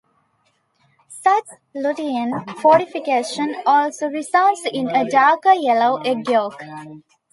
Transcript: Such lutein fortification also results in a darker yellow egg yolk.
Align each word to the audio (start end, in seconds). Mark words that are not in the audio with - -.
Such 1.09 1.43
lutein 1.75 2.55
fortification 2.59 3.53
also 3.67 4.07
results 4.07 4.65
in 4.73 4.87
a 4.89 5.07
darker 5.07 5.51
yellow 5.53 5.97
egg 6.01 6.27
yolk. 6.27 6.59